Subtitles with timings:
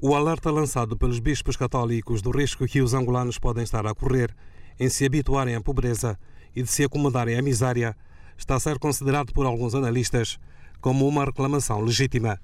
[0.00, 4.34] O alerta lançado pelos bispos católicos do risco que os angolanos podem estar a correr
[4.78, 6.18] em se habituarem à pobreza
[6.54, 7.96] e de se acomodarem à miséria
[8.36, 10.38] está a ser considerado por alguns analistas
[10.80, 12.38] como uma reclamação legítima.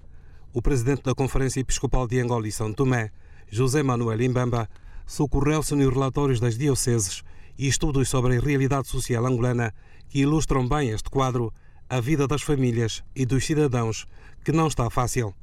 [0.52, 3.10] O presidente da Conferência Episcopal de Angola e São Tomé,
[3.50, 4.68] José Manuel Imbamba,
[5.06, 7.22] socorreu-se nos relatórios das dioceses
[7.58, 9.74] e estudos sobre a realidade social angolana
[10.08, 11.52] que ilustram bem este quadro,
[11.88, 14.06] a vida das famílias e dos cidadãos,
[14.44, 15.34] que não está fácil.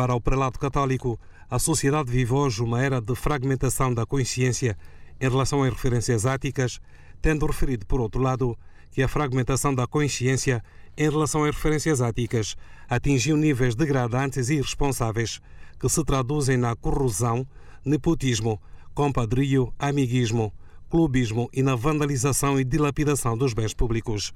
[0.00, 1.20] Para o prelado católico,
[1.50, 4.74] a sociedade vive hoje uma era de fragmentação da consciência
[5.20, 6.80] em relação às referências áticas,
[7.20, 8.56] tendo referido, por outro lado,
[8.90, 10.64] que a fragmentação da consciência
[10.96, 12.56] em relação às referências áticas
[12.88, 15.38] atingiu níveis degradantes e irresponsáveis
[15.78, 17.46] que se traduzem na corrosão,
[17.84, 18.58] nepotismo,
[18.94, 20.50] compadrio, amiguismo,
[20.88, 24.32] clubismo e na vandalização e dilapidação dos bens públicos.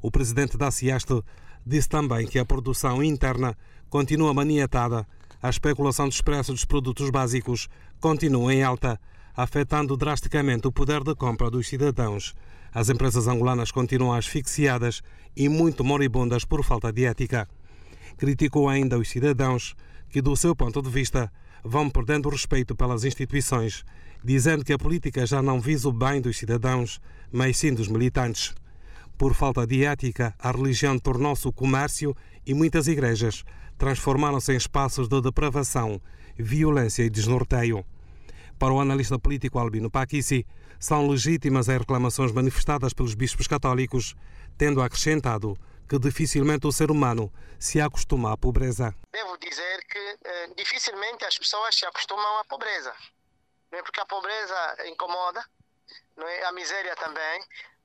[0.00, 1.22] O presidente da CIAST
[1.66, 3.54] disse também que a produção interna
[3.92, 5.06] continua maniatada,
[5.42, 7.68] a especulação dos preços dos produtos básicos
[8.00, 8.98] continua em alta,
[9.36, 12.34] afetando drasticamente o poder de compra dos cidadãos.
[12.72, 15.02] As empresas angolanas continuam asfixiadas
[15.36, 17.46] e muito moribundas por falta de ética.
[18.16, 19.76] Criticou ainda os cidadãos
[20.08, 21.30] que, do seu ponto de vista,
[21.62, 23.84] vão perdendo respeito pelas instituições,
[24.24, 26.98] dizendo que a política já não visa o bem dos cidadãos,
[27.30, 28.54] mas sim dos militantes.
[29.18, 33.44] Por falta de ética, a religião tornou-se o comércio e muitas igrejas
[33.82, 36.00] transformaram-se em espaços de depravação,
[36.36, 37.84] violência e desnorteio.
[38.56, 40.46] Para o analista político Albino Paquisi,
[40.78, 44.14] são legítimas as reclamações manifestadas pelos bispos católicos,
[44.56, 45.58] tendo acrescentado
[45.88, 48.94] que dificilmente o ser humano se acostuma à pobreza.
[49.10, 52.94] Devo dizer que eh, dificilmente as pessoas se acostumam à pobreza,
[53.72, 53.82] não é?
[53.82, 55.44] porque a pobreza incomoda,
[56.16, 56.44] não é?
[56.44, 57.42] a miséria também,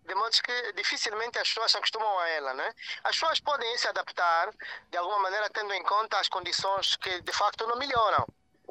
[0.07, 2.53] de modo que dificilmente as pessoas se acostumam a ela.
[2.53, 2.73] Né?
[3.03, 4.49] As pessoas podem se adaptar
[4.89, 8.25] de alguma maneira tendo em conta as condições que de facto não melhoram.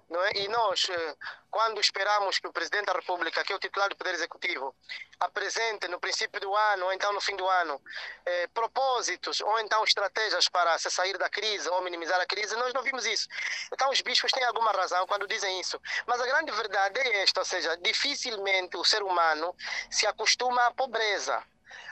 [0.09, 0.39] É?
[0.39, 1.17] E nós, eh,
[1.51, 4.73] quando esperamos que o Presidente da República, que é o titular do Poder Executivo,
[5.19, 7.83] apresente no princípio do ano ou então no fim do ano
[8.25, 12.72] eh, propósitos ou então estratégias para se sair da crise ou minimizar a crise, nós
[12.72, 13.27] não vimos isso.
[13.72, 15.81] Então os bispos têm alguma razão quando dizem isso.
[16.06, 19.56] Mas a grande verdade é esta, ou seja, dificilmente o ser humano
[19.91, 21.43] se acostuma à pobreza.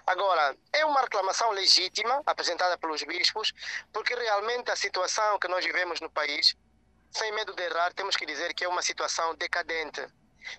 [0.07, 3.53] Agora, é uma reclamação legítima apresentada pelos bispos,
[3.93, 6.55] porque realmente a situação que nós vivemos no país
[7.15, 10.05] sem medo de errar, temos que dizer que é uma situação decadente.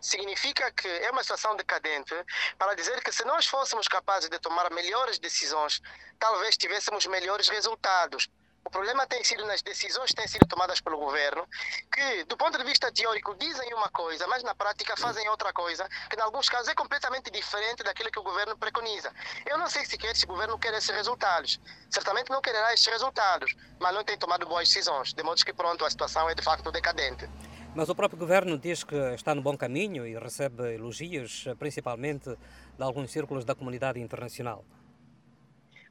[0.02, 2.16] Significa que é uma situação decadente
[2.58, 5.82] para dizer que se nós fôssemos capazes de tomar melhores decisões,
[6.18, 8.28] talvez tivéssemos melhores resultados.
[8.66, 11.48] O problema tem sido nas decisões que têm sido tomadas pelo governo,
[11.94, 15.88] que, do ponto de vista teórico, dizem uma coisa, mas na prática fazem outra coisa,
[16.10, 19.14] que, em alguns casos, é completamente diferente daquilo que o governo preconiza.
[19.46, 21.60] Eu não sei sequer se o governo quer esses resultados.
[21.92, 25.86] Certamente não quererá esses resultados, mas não tem tomado boas decisões, de modo que, pronto,
[25.86, 27.30] a situação é de facto decadente.
[27.76, 32.84] Mas o próprio governo diz que está no bom caminho e recebe elogios, principalmente de
[32.84, 34.66] alguns círculos da comunidade internacional.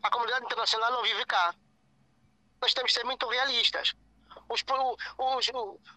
[0.03, 1.55] A comunidade internacional não vive cá
[2.65, 3.93] nós temos que ser muito realistas.
[4.49, 4.65] Os,
[5.19, 5.49] os,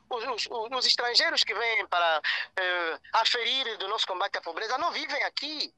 [0.09, 5.21] os, os estrangeiros que vêm para uh, aferir do nosso combate à pobreza não vivem
[5.23, 5.73] aqui.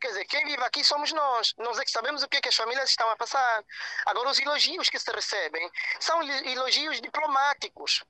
[0.00, 1.54] Quer dizer, quem vive aqui somos nós.
[1.58, 3.64] Nós é que sabemos o que, é que as famílias estão a passar.
[4.06, 5.70] Agora, os elogios que se recebem
[6.00, 8.02] são elogios diplomáticos.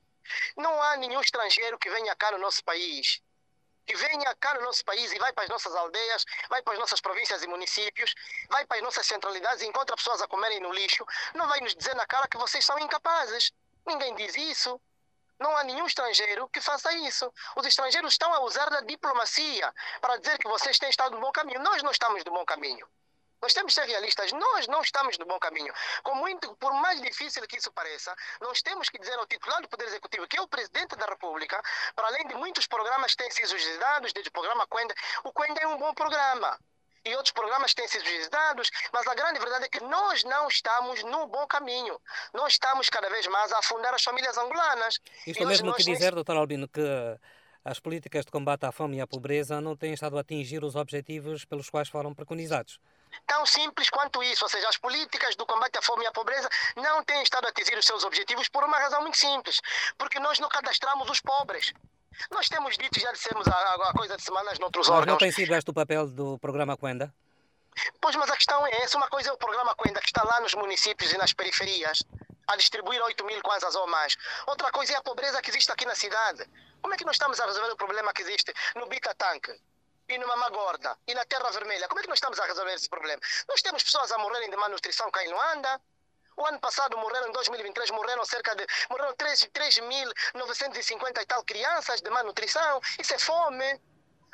[0.57, 3.21] Não há nenhum estrangeiro que venha cá no nosso país
[3.87, 6.79] que venha cá no nosso país e vai para as nossas aldeias, vai para as
[6.79, 8.15] nossas províncias e municípios,
[8.49, 11.05] vai para as nossas centralidades e encontra pessoas a comerem no lixo,
[11.35, 13.53] não vai nos dizer na cara que vocês são incapazes.
[13.87, 14.81] Ninguém diz isso.
[15.39, 17.33] Não há nenhum estrangeiro que faça isso.
[17.57, 21.33] Os estrangeiros estão a usar da diplomacia para dizer que vocês têm estado no bom
[21.33, 21.61] caminho.
[21.61, 22.87] Nós não estamos no bom caminho.
[23.43, 25.73] Nós temos que ser realistas, nós não estamos no bom caminho.
[26.05, 29.69] Com muito, por mais difícil que isso pareça, nós temos que dizer ao titular do
[29.69, 31.61] Poder Executivo, que é o Presidente da República,
[31.97, 34.95] para além de muitos programas que têm sido visitados, desde o programa Quenda,
[35.25, 36.57] o Quenda é um bom programa
[37.05, 41.03] e outros programas têm sido visitados, mas a grande verdade é que nós não estamos
[41.03, 42.01] no bom caminho.
[42.33, 45.01] Nós estamos cada vez mais a afundar as famílias angolanas.
[45.27, 46.81] Isto mesmo que dizer, doutor Albino, que
[47.65, 50.77] as políticas de combate à fome e à pobreza não têm estado a atingir os
[50.77, 52.79] objetivos pelos quais foram preconizados.
[53.27, 56.49] Tão simples quanto isso, ou seja, as políticas do combate à fome e à pobreza
[56.77, 59.61] não têm estado a atingir os seus objetivos por uma razão muito simples,
[59.99, 61.73] porque nós não cadastramos os pobres.
[62.31, 65.13] Nós temos dito, já dissemos há, coisa de semanas noutros mas órgãos.
[65.15, 67.13] não tem sido este o papel do programa Quenda?
[68.01, 68.99] Pois, mas a questão é essa.
[68.99, 72.03] Uma coisa é o programa Quenda, que está lá nos municípios e nas periferias,
[72.47, 74.15] a distribuir 8 mil kwanzas ou mais.
[74.47, 76.45] Outra coisa é a pobreza que existe aqui na cidade.
[76.83, 79.53] Como é que nós estamos a resolver o problema que existe no Bita Tanque?
[80.09, 81.89] E numa Mama Gorda e na Terra Vermelha.
[81.89, 83.21] Como é que nós estamos a resolver esse problema?
[83.49, 85.81] Nós temos pessoas a morrerem de malnutrição cá em Luanda.
[86.37, 92.11] O ano passado morreram, em 2023, morreram cerca de morreram 3.950 e tal crianças de
[92.11, 92.81] malnutrição.
[92.99, 93.81] Isso é fome.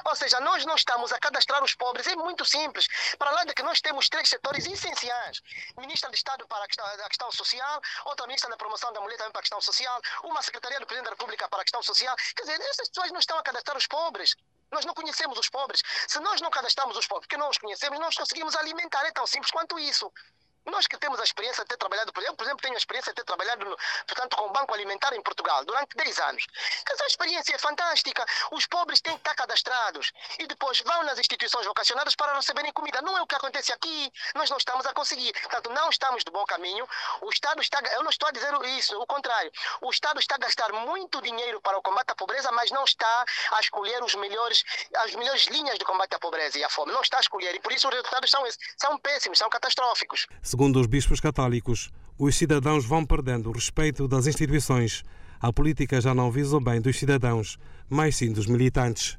[0.05, 2.87] Ou seja, nós não estamos a cadastrar os pobres, é muito simples.
[3.19, 5.43] Para lá de que nós temos três setores essenciais:
[5.76, 9.17] ministra de Estado para a questão, a questão, social, outra ministra da promoção da mulher
[9.17, 12.14] também para a questão social, uma secretaria do Presidente da República para a questão social.
[12.37, 14.37] Quer dizer, essas pessoas não estão a cadastrar os pobres.
[14.70, 15.82] Nós não conhecemos os pobres.
[16.06, 19.05] Se nós não cadastramos os pobres, porque não os conhecemos, os conseguimos alimentar.
[19.06, 20.12] É tão simples quanto isso.
[20.70, 23.12] Nós que temos a experiência de ter trabalhado, por exemplo, por exemplo tenho a experiência
[23.12, 23.76] de ter trabalhado, no,
[24.06, 26.47] portanto, com o Banco Alimentar em Portugal durante 10 anos.
[26.91, 28.25] Essa experiência é fantástica.
[28.53, 33.00] Os pobres têm que estar cadastrados e depois vão nas instituições vocacionadas para receberem comida.
[33.03, 34.12] Não é o que acontece aqui.
[34.35, 35.32] Nós não estamos a conseguir.
[35.32, 36.88] Portanto, não estamos do bom caminho.
[37.23, 39.50] O Estado está, eu não estou a dizer isso, o contrário.
[39.81, 43.25] O Estado está a gastar muito dinheiro para o combate à pobreza, mas não está
[43.53, 44.64] a escolher os melhores,
[44.97, 46.93] as melhores linhas de combate à pobreza e à fome.
[46.93, 48.59] Não está a escolher e por isso os resultados são esses.
[48.76, 50.26] São péssimos, são catastróficos.
[50.58, 51.88] Segundo os bispos católicos,
[52.19, 55.05] os cidadãos vão perdendo o respeito das instituições.
[55.40, 57.56] A política já não visa o bem dos cidadãos,
[57.88, 59.16] mas sim dos militantes.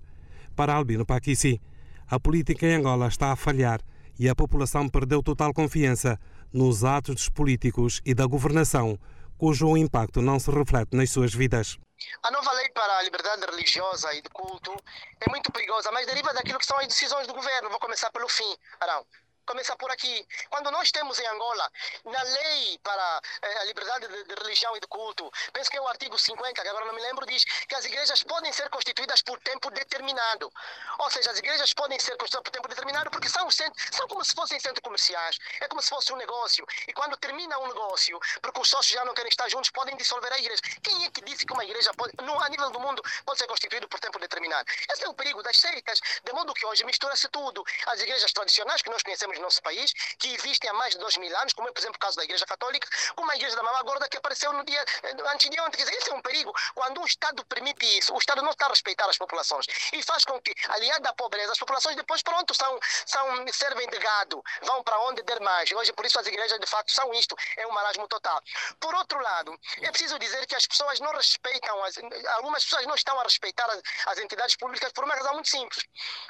[0.54, 1.62] Para Albino Paquissi,
[2.10, 3.80] a política em Angola está a falhar
[4.20, 6.20] e a população perdeu total confiança
[6.52, 9.00] nos atos dos políticos e da governação,
[9.38, 11.78] cujo impacto não se reflete nas suas vidas.
[12.22, 14.76] A nova lei para a liberdade religiosa e de culto
[15.22, 17.70] é muito perigosa, mas deriva daquilo que são as decisões do governo.
[17.70, 19.06] Vou começar pelo fim, Arão
[19.50, 20.28] começa por aqui.
[20.50, 21.72] Quando nós temos em Angola,
[22.06, 25.82] na lei para eh, a liberdade de, de, religião e de culto, penso que é
[25.82, 29.24] o artigo 50, que agora não me lembro, diz que as igrejas podem ser constituídas
[29.24, 30.54] por tempo determinado.
[31.00, 34.34] Ou seja, as igrejas podem ser constituídas por tempo determinado porque são, são como se
[34.36, 35.40] fossem centros comerciais.
[35.62, 36.64] É como se fosse um negócio.
[36.88, 40.32] E quando termina um negócio, porque os sócios já não querem estar juntos, podem dissolver
[40.32, 40.62] a igreja.
[40.84, 43.48] Quem é que disse que uma igreja pode, no, a nível do mundo pode ser
[43.48, 44.70] constituída por tempo determinado?
[44.94, 47.64] Esse é o perigo das seitas, de modo que hoje mistura-se tudo.
[47.88, 51.18] As igrejas tradicionais que nós conhecemos no nosso país, que existem há mais de dois
[51.18, 53.64] mil anos, como é, por exemplo, o caso da Igreja Católica, como a Igreja da
[53.64, 55.78] Mama Gorda que apareceu no dia eh, antes de ontem.
[55.78, 56.54] Quer dizer, isso é um perigo.
[56.76, 60.24] Quando o Estado permite isso, o Estado não está a respeitar as populações e faz
[60.24, 64.84] com que, aliado à pobreza, as populações depois, pronto, são, são, servem de gado, vão
[64.84, 65.72] para onde der mais.
[65.72, 68.42] Hoje, por isso, as igrejas de facto são isto, é um marasmo total.
[68.80, 71.96] Por outro lado, é preciso dizer que as pessoas não respeitam, as,
[72.36, 75.86] algumas pessoas não estão a respeitar as, as entidades públicas por uma razão muito simples.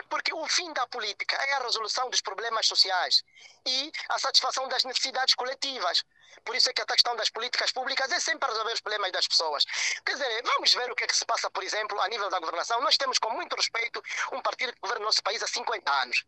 [0.09, 2.98] Porque o fim da política é a resolução dos problemas sociais
[3.65, 6.03] e a satisfação das necessidades coletivas.
[6.45, 9.27] Por isso é que a questão das políticas públicas é sempre resolver os problemas das
[9.27, 9.65] pessoas.
[10.05, 12.39] Quer dizer, vamos ver o que é que se passa, por exemplo, a nível da
[12.39, 12.81] governação.
[12.81, 14.01] Nós temos, com muito respeito,
[14.31, 16.25] um partido que governa o nosso país há 50 anos.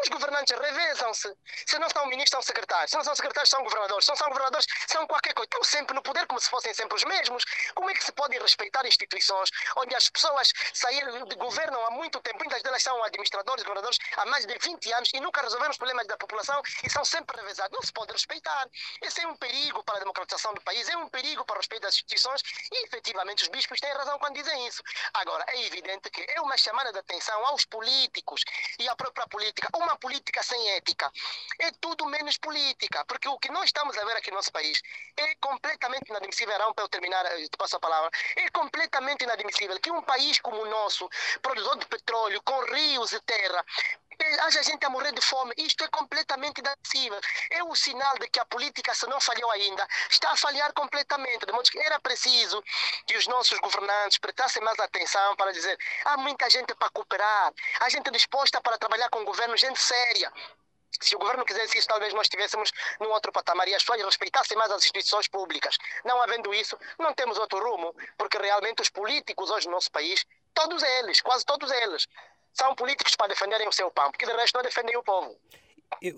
[0.00, 1.36] Os governantes revezam-se.
[1.66, 2.90] Se não são ministros, são secretários.
[2.90, 4.04] Se não são secretários, são governadores.
[4.04, 5.46] Se não são governadores, são qualquer coisa.
[5.46, 7.44] Estão sempre no poder como se fossem sempre os mesmos.
[7.74, 12.38] Como é que se podem respeitar instituições onde as pessoas saíram, governam há muito tempo?
[12.38, 16.06] Muitas delas são administradores, governadores há mais de 20 anos e nunca resolveram os problemas
[16.06, 17.72] da população e são sempre revezados.
[17.72, 18.68] Não se pode respeitar.
[19.02, 21.82] Esse é um perigo para a democratização do país, é um perigo para o respeito
[21.82, 22.42] das instituições
[22.72, 24.82] e, efetivamente, os bispos têm razão quando dizem isso.
[25.14, 28.42] Agora, é evidente que é uma chamada de atenção aos políticos
[28.78, 31.10] e à própria política uma política sem ética.
[31.58, 34.80] É tudo menos política, porque o que nós estamos a ver aqui no nosso país
[35.16, 36.54] é completamente inadmissível.
[36.54, 38.10] Arão, para eu terminar, eu te passo a palavra.
[38.36, 41.08] É completamente inadmissível que um país como o nosso,
[41.40, 43.64] produtor de petróleo, com rios e terra,
[44.40, 45.52] haja gente a morrer de fome.
[45.56, 47.20] Isto é completamente inadmissível.
[47.50, 51.46] É o sinal de que a política, se não falhou ainda, está a falhar completamente.
[51.46, 52.62] De modo que era preciso
[53.06, 57.88] que os nossos governantes prestassem mais atenção para dizer há muita gente para cooperar, há
[57.88, 60.32] gente disposta para trabalhar com o governo, gente séria.
[61.00, 64.56] Se o governo quisesse isso, talvez nós estivéssemos num outro patamar e as pessoas respeitassem
[64.56, 65.76] mais as instituições públicas.
[66.04, 70.24] Não havendo isso, não temos outro rumo, porque realmente os políticos hoje no nosso país,
[70.54, 72.06] todos eles, quase todos eles,
[72.52, 75.36] são políticos para defenderem o seu pão, porque de resto não defendem o povo.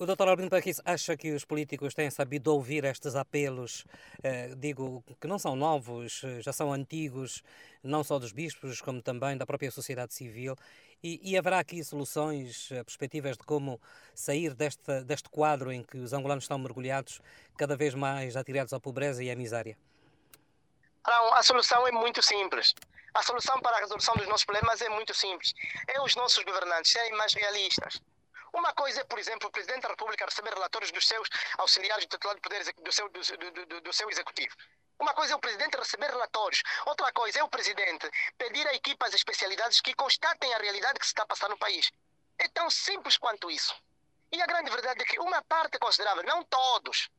[0.00, 0.28] O Dr.
[0.28, 3.84] Albino Paquis acha que os políticos têm sabido ouvir estes apelos,
[4.22, 7.42] eh, digo, que não são novos, eh, já são antigos,
[7.82, 10.56] não só dos bispos, como também da própria sociedade civil,
[11.02, 13.78] e, e haverá aqui soluções, eh, perspectivas de como
[14.14, 17.20] sair deste, deste quadro em que os angolanos estão mergulhados
[17.58, 19.76] cada vez mais atirados à pobreza e à miséria?
[21.06, 22.74] Não, a solução é muito simples.
[23.12, 25.54] A solução para a resolução dos nossos problemas é muito simples.
[25.88, 28.00] É os nossos governantes serem mais realistas.
[28.52, 32.10] Uma coisa é, por exemplo, o Presidente da República receber relatórios dos seus auxiliares do
[32.10, 33.20] titular do poder do seu, do,
[33.66, 34.54] do, do seu executivo.
[34.98, 38.08] Uma coisa é o presidente receber relatórios, outra coisa é o presidente
[38.38, 41.90] pedir a equipas de especialidades que constatem a realidade que se está passando no país.
[42.38, 43.74] É tão simples quanto isso.
[44.30, 47.10] E a grande verdade é que uma parte considerável, não todos,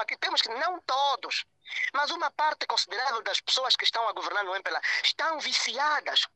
[0.00, 1.44] aqui temos que não todos,
[1.92, 6.26] mas uma parte considerável das pessoas que estão a governar no MPLA estão viciadas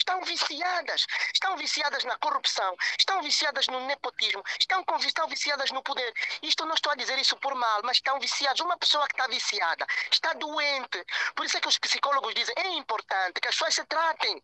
[0.00, 1.06] estão viciadas.
[1.32, 6.12] Estão viciadas na corrupção, estão viciadas no nepotismo, estão, estão viciadas no poder.
[6.42, 8.60] Isto não estou a dizer isso por mal, mas estão viciadas.
[8.60, 11.04] Uma pessoa que está viciada está doente.
[11.34, 14.42] Por isso é que os psicólogos dizem é importante que as pessoas se tratem.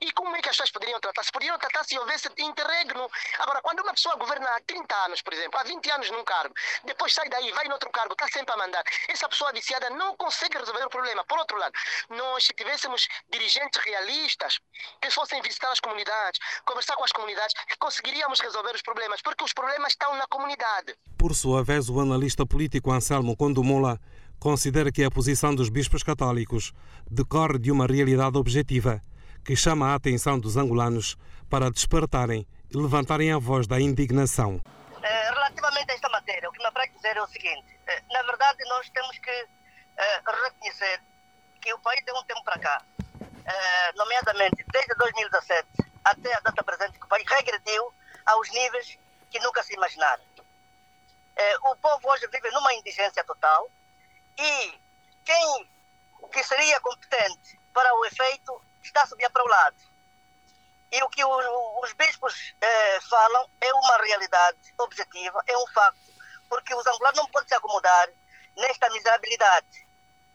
[0.00, 1.22] E como é que as pessoas poderiam tratar?
[1.24, 3.08] Se poderiam tratar se houvesse interregno.
[3.38, 6.54] Agora, quando uma pessoa governa há 30 anos, por exemplo, há 20 anos num cargo,
[6.84, 10.16] depois sai daí, vai em outro cargo, está sempre a mandar, essa pessoa viciada não
[10.16, 11.24] consegue resolver o problema.
[11.24, 11.72] Por outro lado,
[12.10, 14.60] nós, se tivéssemos dirigentes realistas
[15.00, 19.52] que fossem visitar as comunidades, conversar com as comunidades, conseguiríamos resolver os problemas, porque os
[19.52, 20.94] problemas estão na comunidade.
[21.18, 23.98] Por sua vez, o analista político Anselmo Condomola
[24.38, 26.72] considera que a posição dos bispos católicos
[27.10, 29.00] decorre de uma realidade objetiva
[29.46, 31.16] que chama a atenção dos angolanos
[31.48, 34.60] para despertarem e levantarem a voz da indignação.
[35.00, 38.22] Eh, relativamente a esta matéria, o que me apraz dizer é o seguinte: eh, na
[38.24, 41.00] verdade, nós temos que eh, reconhecer
[41.60, 42.82] que o país, de um tempo para cá,
[43.94, 45.68] nomeadamente desde 2017
[46.04, 47.92] até a data presente, que o país regrediu
[48.26, 48.98] aos níveis
[49.30, 50.22] que nunca se imaginaram.
[51.70, 53.70] O povo hoje vive numa indigência total
[54.38, 54.80] e
[55.24, 55.68] quem
[56.32, 59.76] que seria competente para o efeito está a subir para o lado.
[60.92, 65.98] E o que o, os bispos eh, falam é uma realidade objetiva, é um facto,
[66.48, 68.08] porque os angolanos não podem se acomodar
[68.56, 69.86] nesta miserabilidade.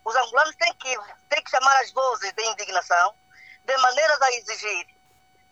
[0.04, 0.96] Os angolanos têm que,
[1.28, 3.14] têm que chamar as vozes de indignação,
[3.64, 4.86] de maneiras a exigir,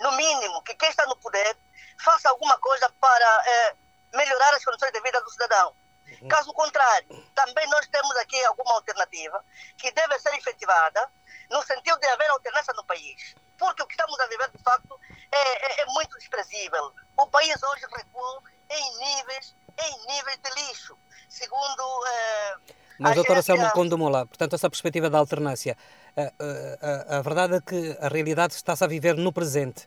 [0.00, 1.56] no mínimo, que quem está no poder
[2.02, 3.76] faça alguma coisa para eh,
[4.14, 5.74] melhorar as condições de vida do cidadão.
[6.20, 6.28] Uhum.
[6.28, 9.44] Caso contrário, também nós temos aqui alguma alternativa
[9.78, 11.08] que deve ser efetivada
[11.50, 13.34] no sentido de haver alternância no país.
[13.58, 14.98] Porque o que estamos a viver, de facto,
[15.30, 16.92] é, é, é muito desprezível.
[17.16, 20.96] O país hoje recuou em níveis, em níveis de lixo.
[21.28, 21.82] Segundo.
[22.06, 22.56] Eh,
[22.98, 25.76] Mas, doutora Selma Condomola, portanto, essa perspectiva da alternância,
[26.16, 29.86] a, a, a, a verdade é que a realidade está-se a viver no presente.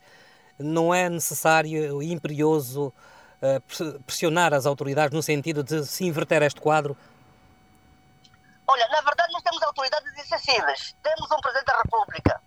[0.59, 2.93] Não é necessário e imperioso
[4.05, 6.97] pressionar as autoridades no sentido de se inverter este quadro
[8.65, 10.95] Olha, na verdade nós temos autoridades excessivas.
[11.03, 12.41] Temos um Presidente da República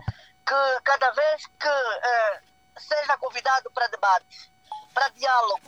[0.47, 2.41] que cada vez que eh,
[2.79, 4.51] seja convidado para debate,
[4.95, 5.61] para diálogo,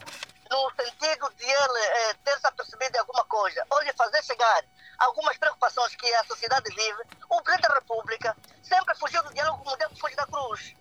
[0.50, 4.64] no sentido de ele eh, ter se apercebido de alguma coisa, ou lhe fazer chegar
[4.98, 9.76] algumas preocupações que a sociedade vive, o Presidente da República sempre fugiu do diálogo como
[9.76, 10.74] deve fugir da cruz.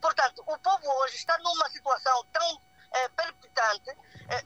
[0.00, 2.60] Portanto, o povo hoje está numa situação tão
[3.68, 3.96] palpitante,
[4.30, 4.44] eh,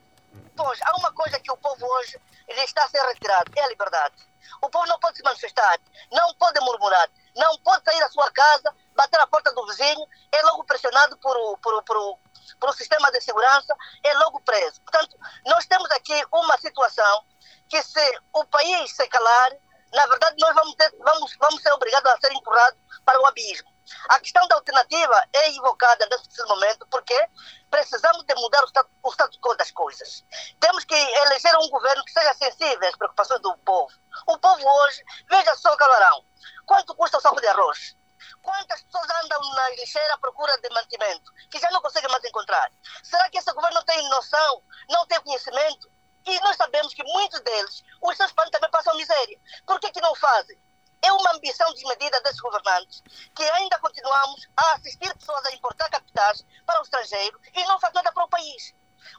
[0.56, 4.14] pois há uma coisa que o povo hoje está a ser retirado, é a liberdade.
[4.60, 5.78] O povo não pode se manifestar,
[6.10, 10.42] não pode murmurar, não pode sair da sua casa, bater na porta do vizinho, é
[10.42, 12.18] logo pressionado por, por, por,
[12.60, 14.80] por um sistema de segurança, é logo preso.
[14.82, 17.24] Portanto, nós temos aqui uma situação
[17.68, 19.52] que se o país se calar,
[19.92, 23.71] na verdade nós vamos, ter, vamos, vamos ser obrigados a ser empurrados para o abismo.
[24.08, 27.28] A questão da alternativa é invocada nesse momento porque
[27.70, 30.24] precisamos de mudar o status, quo das coisas.
[30.60, 33.92] Temos que eleger um governo que seja sensível às preocupações do povo.
[34.26, 36.24] O povo hoje, veja só, Calarão,
[36.66, 37.96] quanto custa o saco de arroz?
[38.40, 42.70] Quantas pessoas andam na lixeira à procura de mantimento, que já não conseguem mais encontrar?
[43.02, 45.90] Será que esse governo não tem noção, não tem conhecimento?
[46.24, 49.40] E nós sabemos que muitos deles, os seus pais também passam miséria.
[49.66, 50.56] Por que, que não fazem?
[51.02, 53.02] É uma ambição desmedida desses governantes
[53.34, 57.92] que ainda continuamos a assistir pessoas a importar capitais para o estrangeiro e não faz
[57.92, 58.74] nada para o país.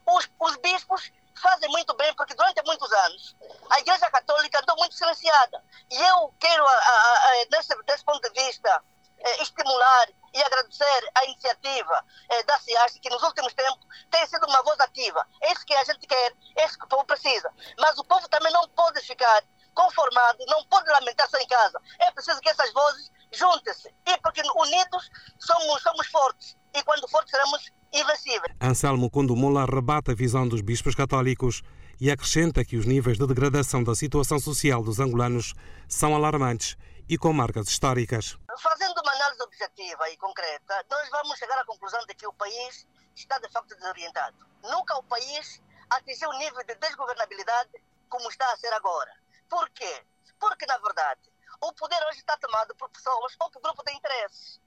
[0.06, 1.12] Os, os bispos
[1.42, 3.36] fazem muito bem porque durante muitos anos
[3.70, 5.63] a Igreja Católica andou muito silenciada.
[5.92, 8.82] E eu quero, a, a, a, desse, desse ponto de vista,
[9.20, 14.46] eh, estimular e agradecer a iniciativa eh, da CIAS, que nos últimos tempos tem sido
[14.48, 15.25] uma voz ativa.
[15.42, 17.50] É isso que a gente quer, é isso que o povo precisa.
[17.80, 21.80] Mas o povo também não pode ficar conformado, não pode lamentar-se em casa.
[22.00, 23.94] É preciso que essas vozes juntem-se.
[24.06, 26.58] E porque unidos somos, somos fortes.
[26.74, 28.56] E quando fortes seremos invencíveis.
[28.62, 31.62] Anselmo Condomola rebate a visão dos bispos católicos
[32.00, 35.53] e acrescenta que os níveis de degradação da situação social dos angolanos
[35.88, 36.75] são alarmantes
[37.08, 38.38] e com marcas históricas.
[38.62, 42.88] Fazendo uma análise objetiva e concreta, nós vamos chegar à conclusão de que o país
[43.15, 44.36] está de facto desorientado.
[44.63, 47.72] Nunca o país atingiu o nível de desgovernabilidade
[48.10, 49.12] como está a ser agora.
[49.53, 50.03] Por quê?
[50.39, 51.22] Porque, na verdade,
[51.62, 54.60] o poder hoje está tomado por pessoas ou por grupo de interesses.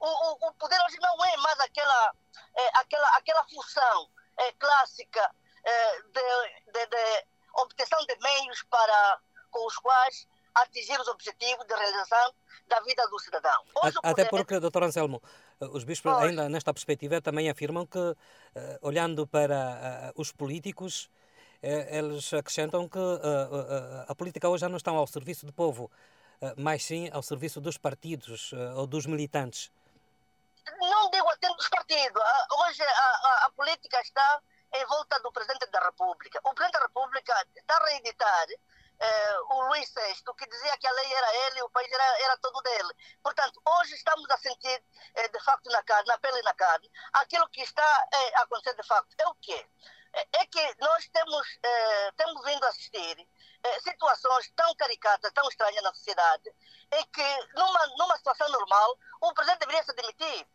[0.00, 2.14] O, o, o poder hoje não é mais aquela,
[2.56, 5.30] é, aquela, aquela função é, clássica
[5.62, 9.20] é, de, de, de obtenção de meios para,
[9.50, 12.34] com os quais atingir os objetivos de realização
[12.66, 13.62] da vida do cidadão.
[13.84, 15.22] Hoje Até porque, doutor Anselmo,
[15.60, 16.30] os bispos, pois.
[16.30, 18.16] ainda nesta perspectiva, também afirmam que,
[18.54, 21.19] eh, olhando para uh, os políticos, é,
[21.62, 25.90] eles acrescentam que uh, uh, a política hoje já não está ao serviço do povo,
[26.56, 29.70] mas sim ao serviço dos partidos ou dos militantes.
[30.80, 32.22] não digo atento dos partidos.
[32.22, 34.40] Ah, hoje a, a, a, política está
[34.74, 36.40] em volta do Presidente da República.
[36.44, 38.46] O Presidente da República está a reeditar
[39.00, 42.36] eh, o Luís VI, que dizia que a lei era ele o país era, era
[42.36, 42.94] todo dele.
[43.22, 44.82] Portanto, hoje estamos a sentir,
[45.14, 48.42] eh, de facto, na carne, na pele e na carne, aquilo que está eh, a
[48.42, 49.14] acontecer de facto.
[49.18, 49.66] É o quê?
[50.12, 53.28] É, é que nós temos, eh, temos vindo assistir
[53.62, 56.52] eh, situações tão caricatas, tão estranhas na sociedade,
[56.92, 60.46] em que, numa, numa situação normal, o presidente deveria se demitir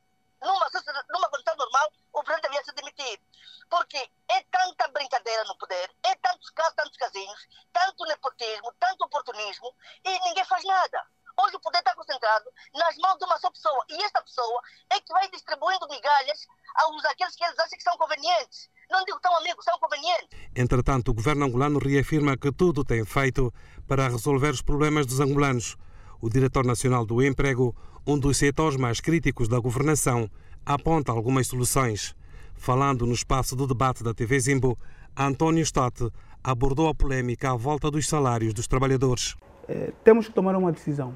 [0.42, 0.68] numa,
[1.10, 3.22] numa condição normal, o presidente devia se demitir.
[3.70, 9.76] Porque é tanta brincadeira no poder, é tantos casos, tantos casinhos, tanto nepotismo, tanto oportunismo,
[10.04, 11.08] e ninguém faz nada.
[11.38, 13.86] Hoje o poder está concentrado nas mãos de uma só pessoa.
[13.90, 17.98] E esta pessoa é que vai distribuindo migalhas aos aqueles que eles acham que são
[17.98, 18.70] convenientes.
[18.90, 20.28] Não digo tão amigos, são convenientes.
[20.56, 23.54] Entretanto, o governo angolano reafirma que tudo tem feito
[23.88, 25.76] para resolver os problemas dos angolanos.
[26.22, 27.76] O diretor nacional do emprego
[28.08, 30.30] um dos setores mais críticos da governação,
[30.66, 32.16] aponta algumas soluções.
[32.54, 34.78] Falando no espaço do debate da TV Zimbo,
[35.18, 36.10] António Stott
[36.44, 39.36] abordou a polémica à volta dos salários dos trabalhadores.
[39.68, 41.16] É, temos que tomar uma decisão.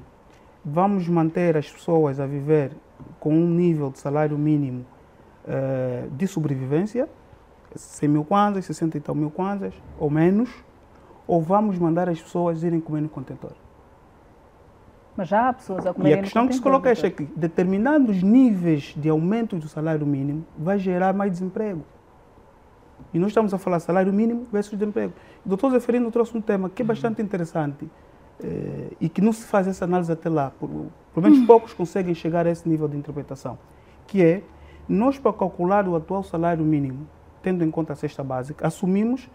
[0.64, 2.72] Vamos manter as pessoas a viver
[3.20, 4.84] com um nível de salário mínimo
[5.46, 7.08] é, de sobrevivência,
[7.74, 10.50] 100 mil kwanzas, 60 e tal mil kwanzas, ou menos,
[11.26, 13.52] ou vamos mandar as pessoas irem comer no contentor?
[15.16, 18.22] Mas já há pessoas a comerem E a questão que se coloca é que determinados
[18.22, 21.84] níveis de aumento do salário mínimo vai gerar mais desemprego.
[23.12, 25.12] E nós estamos a falar salário mínimo versus desemprego.
[25.44, 27.88] O doutor Zeferino trouxe um tema que é bastante interessante
[28.42, 30.52] eh, e que não se faz essa análise até lá.
[30.58, 33.58] Por, pelo menos poucos conseguem chegar a esse nível de interpretação.
[34.06, 34.42] Que é,
[34.88, 37.06] nós para calcular o atual salário mínimo,
[37.42, 39.28] tendo em conta a cesta básica, assumimos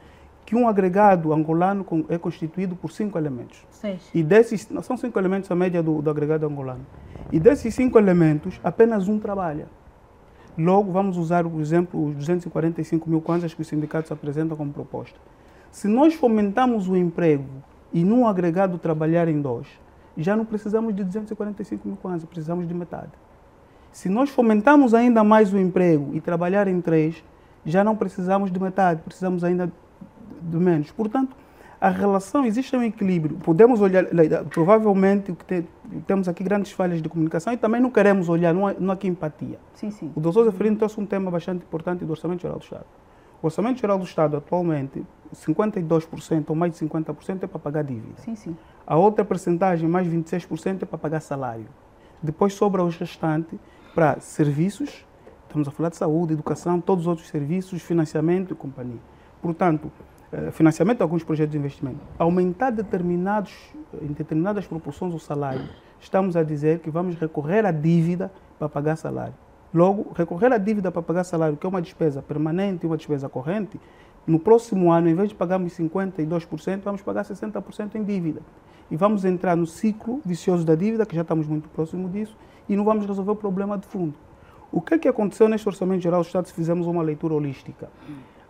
[0.46, 3.66] que um agregado angolano é constituído por cinco elementos.
[3.72, 4.10] Seis.
[4.14, 6.86] E desses, são cinco elementos a média do, do agregado angolano.
[7.32, 9.68] E desses cinco elementos, apenas um trabalha.
[10.58, 15.20] Logo, vamos usar, por exemplo, os 245 mil kwanzas que os sindicatos apresentam como proposta.
[15.72, 17.50] Se nós fomentamos o emprego
[17.92, 19.68] e num agregado trabalhar em dois,
[20.16, 23.12] já não precisamos de 245 mil kwanzas, precisamos de metade.
[23.92, 27.22] Se nós fomentamos ainda mais o emprego e trabalhar em três,
[27.66, 29.72] já não precisamos de metade, precisamos ainda
[30.42, 30.92] de menos.
[30.92, 31.36] Portanto,
[31.80, 33.38] a relação, existe um equilíbrio.
[33.38, 34.06] Podemos olhar,
[34.50, 35.68] provavelmente o que tem,
[36.08, 38.94] temos aqui grandes falhas de comunicação e também não queremos olhar, não há, não há
[38.94, 39.60] aqui empatia.
[39.74, 40.12] Sim, sim.
[40.16, 42.86] O doutor Zeferino trouxe um tema bastante importante do Orçamento Geral do Estado.
[43.42, 48.16] O Orçamento Geral do Estado, atualmente, 52% ou mais de 50% é para pagar dívida.
[48.18, 48.58] Sim, sim.
[48.88, 51.68] A outra percentagem, mais 26%, é para pagar salário.
[52.24, 53.60] Depois sobra os restantes
[53.94, 55.06] para serviços,
[55.56, 59.00] estamos a falar de saúde, educação, todos os outros serviços, financiamento e companhia.
[59.42, 59.90] Portanto,
[60.32, 63.54] eh, financiamento de alguns projetos de investimento, aumentar determinados,
[64.02, 68.98] em determinadas proporções o salário, estamos a dizer que vamos recorrer à dívida para pagar
[68.98, 69.34] salário.
[69.74, 73.80] Logo, recorrer à dívida para pagar salário, que é uma despesa permanente uma despesa corrente,
[74.28, 78.42] no próximo ano, em vez de pagarmos 52%, vamos pagar 60% em dívida.
[78.92, 82.36] E vamos entrar no ciclo vicioso da dívida, que já estamos muito próximo disso,
[82.68, 84.25] e não vamos resolver o problema de fundo.
[84.76, 87.90] O que é que aconteceu neste Orçamento Geral do Estado se fizermos uma leitura holística?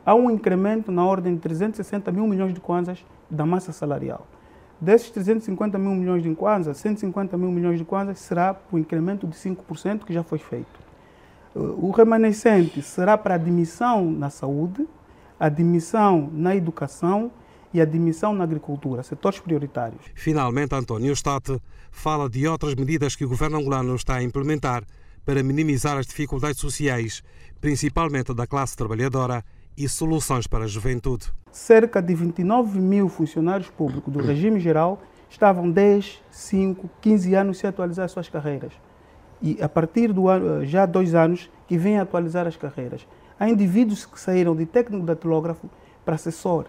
[0.06, 4.28] há um incremento na ordem de 360 mil milhões de kwanzas da massa salarial.
[4.82, 9.36] Desses 350 mil milhões de kwanzas, 150 mil milhões de kwanzas será o incremento de
[9.36, 10.86] 5% que já foi feito.
[11.56, 14.86] O remanescente será para admissão na saúde,
[15.40, 17.32] admissão na educação
[17.74, 20.02] e admissão na agricultura, setores prioritários.
[20.14, 21.62] Finalmente, António Stott
[21.92, 24.84] fala de outras medidas que o governo angolano está a implementar
[25.26, 27.24] para minimizar as dificuldades sociais,
[27.60, 29.44] principalmente da classe trabalhadora
[29.78, 31.26] e soluções para a juventude.
[31.52, 37.70] Cerca de 29 mil funcionários públicos do regime geral estavam 10, 5, 15 anos sem
[37.70, 38.72] atualizar suas carreiras.
[39.42, 43.06] E a partir do ano, eh, já dois anos que vêm atualizar as carreiras.
[43.40, 45.70] Há indivíduos que saíram de técnico datilógrafo
[46.06, 46.68] para assessor.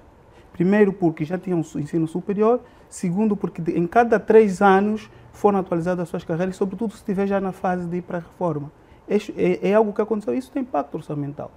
[0.56, 2.60] Primeiro, porque já tinham ensino superior.
[2.88, 7.38] Segundo, porque em cada três anos foram atualizadas as suas carreiras, sobretudo se estiver já
[7.38, 8.72] na fase de ir para a reforma.
[9.06, 10.32] É, é algo que aconteceu.
[10.32, 11.50] Isso tem impacto orçamental.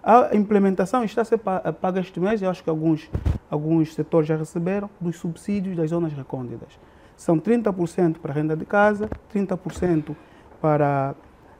[0.00, 3.10] A implementação está a ser paga este mês, eu acho que alguns,
[3.50, 6.78] alguns setores já receberam, dos subsídios das zonas recônditas.
[7.16, 10.14] São 30% para renda de casa, 30%
[10.60, 11.14] para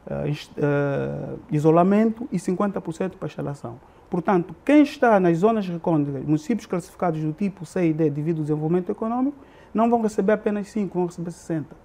[0.06, 3.78] uh, uh, isolamento e 50% para instalação.
[4.14, 8.42] Portanto, quem está nas zonas recônditas, municípios classificados do tipo C e D devido ao
[8.42, 9.36] desenvolvimento econômico,
[9.74, 11.84] não vão receber apenas 5, vão receber 60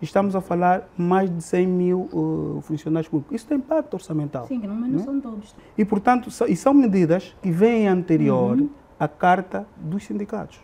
[0.00, 3.34] estamos a falar mais de 100 mil uh, funcionários públicos.
[3.34, 4.46] Isso tem impacto orçamental.
[4.46, 5.02] Sim, não, mas não, não é?
[5.02, 5.56] são todos.
[5.76, 8.70] E, portanto, so, e são medidas que vêm anterior uhum.
[9.00, 10.60] à carta dos sindicatos.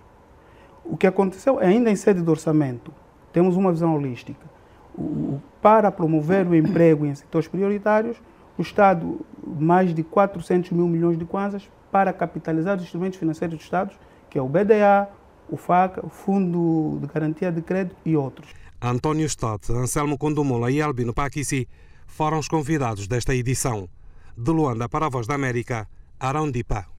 [0.85, 2.93] O que aconteceu, ainda em sede de orçamento,
[3.33, 4.47] temos uma visão holística.
[5.61, 8.21] para promover o emprego em setores prioritários,
[8.61, 13.63] o Estado mais de 400 mil milhões de kwanzas para capitalizar os instrumentos financeiros do
[13.63, 13.93] Estado,
[14.29, 15.09] que é o BDA,
[15.49, 18.51] o FACA, o Fundo de Garantia de Crédito e outros.
[18.81, 21.67] António Stott, Anselmo Condomola e Albino Paquisi
[22.07, 23.89] foram os convidados desta edição.
[24.37, 26.91] De Luanda para a Voz da América, Arão Dipa.